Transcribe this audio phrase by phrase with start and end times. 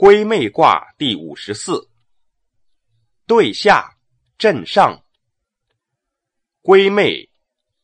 [0.00, 1.90] 归妹卦第五十四。
[3.26, 3.98] 对下
[4.38, 5.04] 震上。
[6.62, 7.28] 归妹，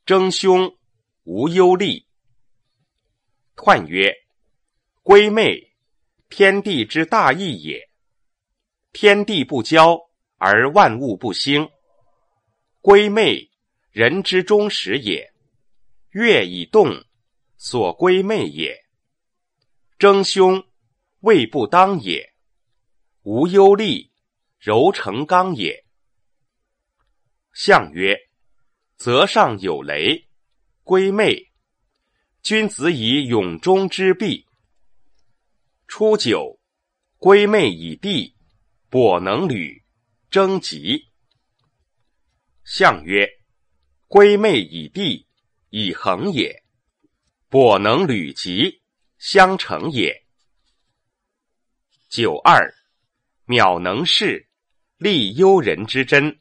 [0.07, 0.79] 争凶，
[1.25, 2.03] 无忧虑。
[3.55, 4.15] 彖曰：
[5.03, 5.75] 归妹，
[6.31, 7.87] 天地之大义也。
[8.94, 10.01] 天地不交
[10.38, 11.69] 而万物不兴。
[12.80, 13.51] 归妹，
[13.90, 15.35] 人之终始也。
[16.12, 17.05] 月以动，
[17.59, 18.87] 所归妹也。
[19.98, 20.66] 争凶。
[21.27, 22.33] 位不当也，
[23.25, 24.12] 无忧虑，
[24.61, 25.85] 柔成刚也。
[27.52, 28.16] 象曰：
[28.97, 30.29] 泽上有雷，
[30.85, 31.51] 归妹。
[32.43, 34.47] 君子以永中之弊。
[35.89, 36.61] 初九，
[37.19, 38.37] 归妹以地，
[38.88, 39.83] 跛能履，
[40.30, 41.09] 征吉。
[42.63, 43.29] 象曰：
[44.07, 45.27] 归妹以地，
[45.71, 46.63] 以恒也。
[47.51, 48.80] 跛能履吉，
[49.19, 50.26] 相成也。
[52.09, 52.73] 九二，
[53.46, 54.48] 渺能事，
[54.96, 56.40] 利幽人之真。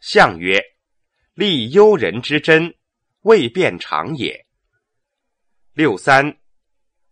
[0.00, 0.60] 象曰：
[1.34, 2.74] 利幽人之真，
[3.20, 4.46] 未变常也。
[5.74, 6.40] 六三，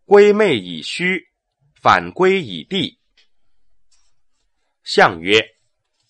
[0.06, 1.28] 归妹以虚，
[1.80, 2.98] 反归以地。
[4.82, 5.40] 象曰：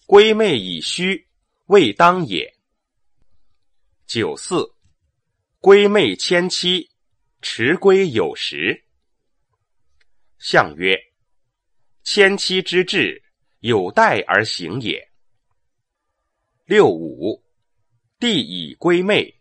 [0.06, 1.28] 归妹以虚，
[1.66, 2.56] 未当也。
[4.06, 4.74] 九四，
[5.60, 6.90] 归妹迁妻，
[7.42, 8.86] 迟归有时。
[10.38, 10.96] 象曰：
[12.04, 13.22] 迁妻之志，
[13.58, 15.10] 有待而行也。
[16.64, 17.42] 六五，
[18.20, 19.34] 地以归妹，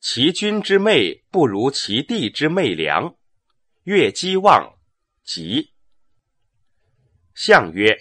[0.00, 3.14] 其君之妹不如其弟之妹良，
[3.84, 4.78] 月积旺，
[5.24, 5.74] 吉。
[7.34, 7.94] 象曰：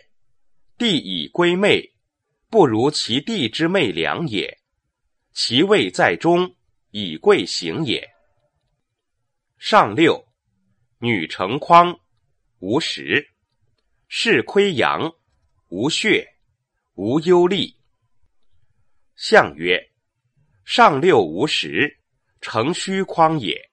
[0.77, 1.93] 地以归妹，
[2.49, 4.61] 不如其弟之妹良也，
[5.33, 6.55] 其位在中，
[6.91, 8.09] 以贵行也。
[9.57, 10.30] 上六。
[11.03, 11.99] 女成筐，
[12.59, 13.25] 无实；
[14.07, 15.11] 是亏阳，
[15.69, 16.35] 无血，
[16.93, 17.73] 无忧虑。
[19.15, 19.89] 象曰：
[20.63, 21.97] 上六无实，
[22.39, 23.70] 成虚筐也。